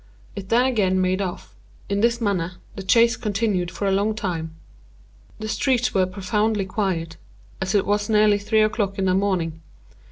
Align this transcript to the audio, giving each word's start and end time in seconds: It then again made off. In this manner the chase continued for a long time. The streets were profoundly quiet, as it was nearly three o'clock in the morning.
It 0.35 0.49
then 0.49 0.65
again 0.65 0.99
made 0.99 1.21
off. 1.21 1.53
In 1.87 2.01
this 2.01 2.19
manner 2.19 2.53
the 2.75 2.81
chase 2.81 3.15
continued 3.15 3.69
for 3.69 3.85
a 3.87 3.91
long 3.91 4.15
time. 4.15 4.55
The 5.37 5.47
streets 5.47 5.93
were 5.93 6.07
profoundly 6.07 6.65
quiet, 6.65 7.17
as 7.61 7.75
it 7.75 7.85
was 7.85 8.09
nearly 8.09 8.39
three 8.39 8.63
o'clock 8.63 8.97
in 8.97 9.05
the 9.05 9.13
morning. 9.13 9.61